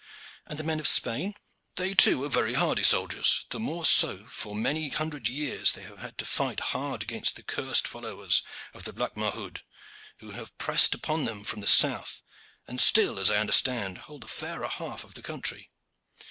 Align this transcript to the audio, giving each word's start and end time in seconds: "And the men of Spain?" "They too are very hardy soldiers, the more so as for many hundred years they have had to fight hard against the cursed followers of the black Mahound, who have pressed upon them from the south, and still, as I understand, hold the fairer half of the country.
"And 0.47 0.57
the 0.57 0.63
men 0.63 0.79
of 0.79 0.87
Spain?" 0.87 1.35
"They 1.75 1.93
too 1.93 2.23
are 2.23 2.27
very 2.27 2.55
hardy 2.55 2.81
soldiers, 2.81 3.45
the 3.51 3.59
more 3.59 3.85
so 3.85 4.15
as 4.15 4.31
for 4.31 4.55
many 4.55 4.89
hundred 4.89 5.29
years 5.29 5.73
they 5.73 5.83
have 5.83 5.99
had 5.99 6.17
to 6.17 6.25
fight 6.25 6.59
hard 6.73 7.03
against 7.03 7.35
the 7.35 7.43
cursed 7.43 7.87
followers 7.87 8.41
of 8.73 8.85
the 8.85 8.93
black 8.93 9.15
Mahound, 9.15 9.61
who 10.17 10.31
have 10.31 10.57
pressed 10.57 10.95
upon 10.95 11.25
them 11.25 11.43
from 11.43 11.61
the 11.61 11.67
south, 11.67 12.23
and 12.67 12.81
still, 12.81 13.19
as 13.19 13.29
I 13.29 13.37
understand, 13.37 13.99
hold 14.09 14.23
the 14.23 14.27
fairer 14.27 14.69
half 14.69 15.03
of 15.03 15.13
the 15.13 15.21
country. 15.21 15.69